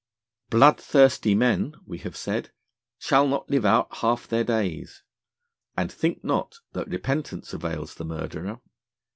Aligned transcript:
'Bloodthirsty 0.49 1.35
men, 1.35 1.75
we 1.85 1.99
have 1.99 2.17
said, 2.17 2.51
shall 2.97 3.27
not 3.27 3.51
live 3.51 3.65
out 3.65 3.97
half 3.97 4.27
their 4.27 4.43
Days. 4.43 5.03
And 5.77 5.91
think 5.91 6.23
not 6.23 6.55
that 6.73 6.87
Repentance 6.87 7.53
avails 7.53 7.93
the 7.93 8.05
Murderer. 8.05 8.59